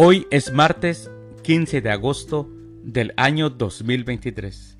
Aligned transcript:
Hoy 0.00 0.28
es 0.30 0.52
martes 0.52 1.10
15 1.42 1.80
de 1.80 1.90
agosto 1.90 2.48
del 2.84 3.12
año 3.16 3.50
2023, 3.50 4.78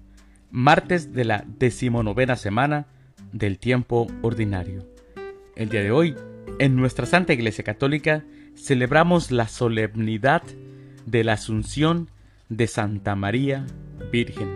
martes 0.53 1.13
de 1.13 1.25
la 1.25 1.45
decimonovena 1.59 2.37
semana 2.37 2.87
del 3.33 3.59
tiempo 3.59 4.07
ordinario. 4.23 4.87
El 5.57 5.71
día 5.71 5.83
de 5.83 5.91
hoy, 5.91 6.15
en 6.61 6.77
nuestra 6.77 7.05
Santa 7.05 7.33
Iglesia 7.33 7.65
Católica, 7.65 8.25
celebramos 8.55 9.33
la 9.33 9.49
solemnidad 9.49 10.45
de 11.05 11.25
la 11.25 11.33
Asunción 11.33 12.09
de 12.49 12.69
Santa 12.69 13.17
María 13.17 13.67
Virgen. 14.13 14.49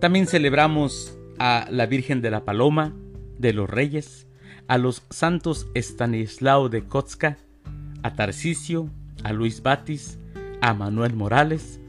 También 0.00 0.26
celebramos 0.26 1.16
a 1.38 1.66
la 1.70 1.86
Virgen 1.86 2.20
de 2.20 2.30
la 2.30 2.44
Paloma, 2.44 2.92
de 3.38 3.54
los 3.54 3.70
Reyes, 3.70 4.26
a 4.68 4.76
los 4.76 5.02
santos 5.08 5.66
Estanislao 5.72 6.68
de 6.68 6.82
Kotska, 6.82 7.38
a 8.02 8.14
Tarcisio, 8.16 8.90
a 9.26 9.32
Luis 9.32 9.60
Batis, 9.60 10.20
a 10.60 10.72
Manuel 10.72 11.16
Morales, 11.16 11.80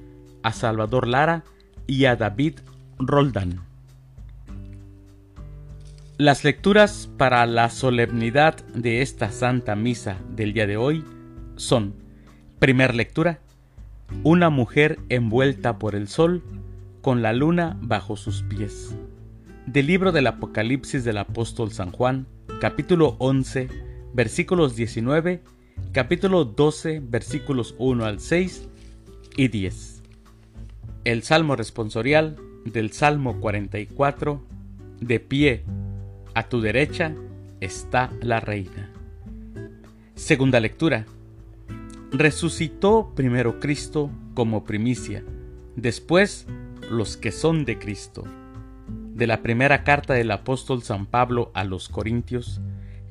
a 0.41 0.52
Salvador 0.54 1.08
Lara 1.08 1.44
y 1.86 2.05
a 2.05 2.16
David 2.16 2.55
Roldán. 2.98 3.62
Las 6.18 6.44
lecturas 6.44 7.12
para 7.16 7.45
la 7.45 7.70
solemnidad 7.70 8.66
de 8.73 9.04
esta 9.04 9.31
Santa 9.31 9.76
Misa 9.76 10.18
del 10.36 10.54
día 10.54 10.66
de 10.66 10.78
hoy 10.78 11.05
son, 11.58 11.94
primer 12.58 12.95
lectura, 12.95 13.40
una 14.23 14.50
mujer 14.50 14.98
envuelta 15.09 15.78
por 15.78 15.94
el 15.94 16.08
sol 16.08 16.44
con 17.04 17.22
la 17.22 17.34
luna 17.34 17.78
bajo 17.81 18.17
sus 18.17 18.42
pies. 18.42 18.95
Del 19.67 19.86
libro 19.86 20.12
del 20.12 20.26
Apocalipsis 20.26 21.03
del 21.03 21.19
apóstol 21.19 21.72
San 21.72 21.92
Juan, 21.92 22.25
capítulo 22.59 23.16
11, 23.19 23.67
versículos 24.16 24.75
19, 24.75 25.44
capítulo 25.92 26.45
12, 26.45 27.02
versículos 27.03 27.75
1 27.78 28.06
al 28.06 28.20
6 28.20 28.67
y 29.36 29.47
10. 29.47 30.03
El 31.03 31.23
Salmo 31.23 31.56
responsorial 31.56 32.36
del 32.66 32.92
Salmo 32.92 33.39
44, 33.39 34.44
de 35.00 35.19
pie, 35.19 35.64
a 36.34 36.50
tu 36.50 36.61
derecha 36.61 37.16
está 37.61 38.11
la 38.22 38.39
reina. 38.39 38.92
Segunda 40.16 40.59
lectura. 40.59 41.06
Resucitó 42.12 43.14
primero 43.16 43.59
Cristo 43.59 44.09
como 44.34 44.64
primicia, 44.64 45.23
después 45.75 46.47
los 46.89 47.17
que 47.17 47.31
son 47.31 47.66
de 47.66 47.78
Cristo. 47.78 48.23
De 49.14 49.28
la 49.28 49.41
primera 49.41 49.84
carta 49.84 50.14
del 50.14 50.31
apóstol 50.31 50.84
San 50.84 51.06
Pablo 51.06 51.52
a 51.53 51.64
los 51.64 51.89
Corintios, 51.89 52.62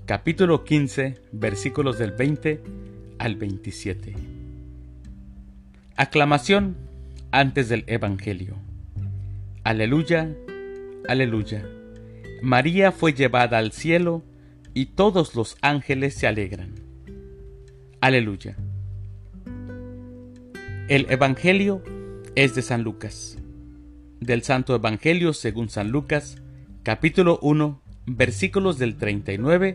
capítulo 0.06 0.62
15, 0.62 1.16
versículos 1.32 1.98
del 1.98 2.12
20 2.12 2.62
al 3.18 3.34
27. 3.34 4.14
Aclamación 5.96 6.76
antes 7.32 7.68
del 7.68 7.82
Evangelio. 7.88 8.54
Aleluya, 9.64 10.32
aleluya. 11.08 11.68
María 12.40 12.92
fue 12.92 13.14
llevada 13.14 13.58
al 13.58 13.72
cielo 13.72 14.22
y 14.74 14.86
todos 14.86 15.34
los 15.34 15.56
ángeles 15.60 16.14
se 16.14 16.28
alegran. 16.28 16.74
Aleluya. 18.00 18.56
El 20.88 21.10
Evangelio 21.10 21.82
es 22.36 22.54
de 22.54 22.62
San 22.62 22.84
Lucas. 22.84 23.38
Del 24.20 24.42
Santo 24.44 24.76
Evangelio 24.76 25.32
según 25.32 25.68
San 25.68 25.90
Lucas, 25.90 26.40
capítulo 26.84 27.40
1, 27.42 27.82
versículos 28.06 28.78
del 28.78 28.96
39 28.96 29.74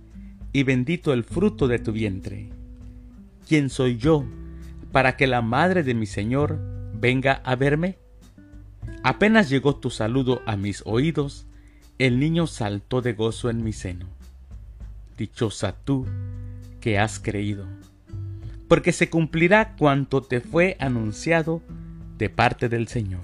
y 0.53 0.63
bendito 0.63 1.13
el 1.13 1.23
fruto 1.23 1.67
de 1.67 1.79
tu 1.79 1.91
vientre. 1.91 2.49
¿Quién 3.47 3.69
soy 3.69 3.97
yo 3.97 4.25
para 4.91 5.17
que 5.17 5.27
la 5.27 5.41
madre 5.41 5.83
de 5.83 5.93
mi 5.93 6.05
Señor 6.05 6.59
venga 6.93 7.41
a 7.43 7.55
verme? 7.55 7.97
Apenas 9.03 9.49
llegó 9.49 9.75
tu 9.75 9.89
saludo 9.89 10.41
a 10.45 10.57
mis 10.57 10.83
oídos, 10.85 11.47
el 11.99 12.19
niño 12.19 12.47
saltó 12.47 13.01
de 13.01 13.13
gozo 13.13 13.49
en 13.49 13.63
mi 13.63 13.73
seno. 13.73 14.07
Dichosa 15.17 15.75
tú 15.83 16.05
que 16.79 16.97
has 16.97 17.19
creído 17.19 17.67
porque 18.71 18.93
se 18.93 19.09
cumplirá 19.09 19.75
cuanto 19.75 20.21
te 20.21 20.39
fue 20.39 20.77
anunciado 20.79 21.61
de 22.17 22.29
parte 22.29 22.69
del 22.69 22.87
Señor. 22.87 23.19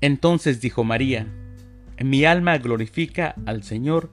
Entonces 0.00 0.60
dijo 0.60 0.84
María, 0.84 1.26
mi 1.98 2.24
alma 2.24 2.56
glorifica 2.58 3.34
al 3.46 3.64
Señor, 3.64 4.12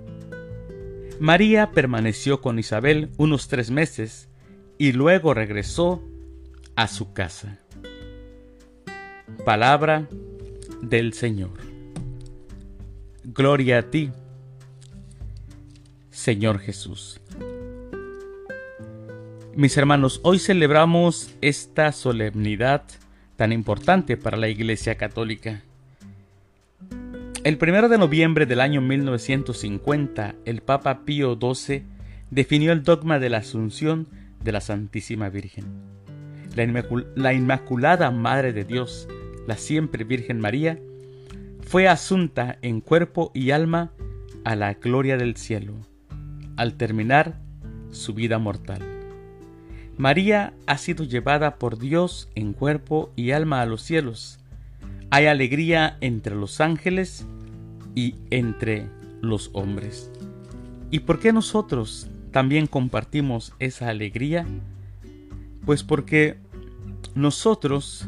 María 1.21 1.69
permaneció 1.69 2.41
con 2.41 2.57
Isabel 2.57 3.11
unos 3.17 3.47
tres 3.47 3.69
meses 3.69 4.27
y 4.79 4.91
luego 4.91 5.35
regresó 5.35 6.03
a 6.75 6.87
su 6.87 7.13
casa. 7.13 7.59
Palabra 9.45 10.09
del 10.81 11.13
Señor. 11.13 11.51
Gloria 13.23 13.77
a 13.77 13.81
ti, 13.83 14.09
Señor 16.09 16.57
Jesús. 16.57 17.21
Mis 19.55 19.77
hermanos, 19.77 20.21
hoy 20.23 20.39
celebramos 20.39 21.35
esta 21.41 21.91
solemnidad 21.91 22.81
tan 23.35 23.51
importante 23.51 24.17
para 24.17 24.37
la 24.37 24.47
Iglesia 24.47 24.97
Católica. 24.97 25.61
El 27.43 27.57
primero 27.57 27.89
de 27.89 27.97
noviembre 27.97 28.45
del 28.45 28.61
año 28.61 28.81
1950, 28.81 30.35
el 30.45 30.61
Papa 30.61 31.05
Pío 31.05 31.39
XII 31.41 31.83
definió 32.29 32.71
el 32.71 32.83
dogma 32.83 33.17
de 33.17 33.31
la 33.31 33.39
Asunción 33.39 34.07
de 34.43 34.51
la 34.51 34.61
Santísima 34.61 35.29
Virgen. 35.29 35.65
La, 36.55 36.85
la 37.15 37.33
Inmaculada 37.33 38.11
Madre 38.11 38.53
de 38.53 38.63
Dios, 38.63 39.07
la 39.47 39.57
siempre 39.57 40.03
Virgen 40.03 40.39
María, 40.39 40.77
fue 41.61 41.87
asunta 41.87 42.59
en 42.61 42.79
cuerpo 42.79 43.31
y 43.33 43.49
alma 43.49 43.91
a 44.43 44.55
la 44.55 44.75
gloria 44.75 45.17
del 45.17 45.35
cielo, 45.35 45.73
al 46.57 46.75
terminar 46.75 47.39
su 47.89 48.13
vida 48.13 48.37
mortal. 48.37 48.83
María 49.97 50.53
ha 50.67 50.77
sido 50.77 51.05
llevada 51.05 51.55
por 51.55 51.79
Dios 51.79 52.29
en 52.35 52.53
cuerpo 52.53 53.11
y 53.15 53.31
alma 53.31 53.61
a 53.61 53.65
los 53.65 53.81
cielos. 53.81 54.40
Hay 55.13 55.25
alegría 55.25 55.97
entre 55.99 56.35
los 56.37 56.61
ángeles 56.61 57.25
y 57.95 58.15
entre 58.29 58.87
los 59.21 59.49
hombres. 59.51 60.09
¿Y 60.89 60.99
por 60.99 61.19
qué 61.19 61.33
nosotros 61.33 62.09
también 62.31 62.65
compartimos 62.65 63.53
esa 63.59 63.89
alegría? 63.89 64.45
Pues 65.65 65.83
porque 65.83 66.37
nosotros 67.13 68.07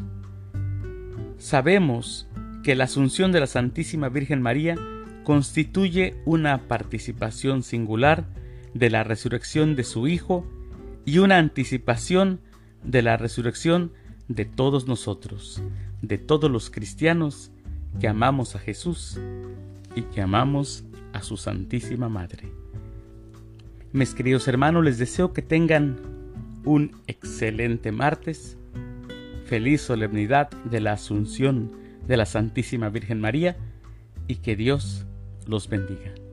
sabemos 1.36 2.26
que 2.62 2.74
la 2.74 2.84
asunción 2.84 3.32
de 3.32 3.40
la 3.40 3.48
Santísima 3.48 4.08
Virgen 4.08 4.40
María 4.40 4.76
constituye 5.24 6.16
una 6.24 6.68
participación 6.68 7.62
singular 7.62 8.24
de 8.72 8.88
la 8.88 9.04
resurrección 9.04 9.76
de 9.76 9.84
su 9.84 10.08
Hijo 10.08 10.46
y 11.04 11.18
una 11.18 11.36
anticipación 11.36 12.40
de 12.82 13.02
la 13.02 13.18
resurrección 13.18 13.92
de 14.28 14.44
todos 14.44 14.86
nosotros, 14.86 15.62
de 16.02 16.18
todos 16.18 16.50
los 16.50 16.70
cristianos 16.70 17.50
que 18.00 18.08
amamos 18.08 18.56
a 18.56 18.58
Jesús 18.58 19.18
y 19.94 20.02
que 20.02 20.20
amamos 20.20 20.84
a 21.12 21.22
su 21.22 21.36
Santísima 21.36 22.08
Madre. 22.08 22.50
Mis 23.92 24.14
queridos 24.14 24.48
hermanos, 24.48 24.84
les 24.84 24.98
deseo 24.98 25.32
que 25.32 25.42
tengan 25.42 26.00
un 26.64 26.92
excelente 27.06 27.92
martes, 27.92 28.56
feliz 29.44 29.82
solemnidad 29.82 30.50
de 30.64 30.80
la 30.80 30.92
Asunción 30.92 31.70
de 32.06 32.16
la 32.16 32.26
Santísima 32.26 32.88
Virgen 32.88 33.20
María 33.20 33.56
y 34.26 34.36
que 34.36 34.56
Dios 34.56 35.06
los 35.46 35.68
bendiga. 35.68 36.23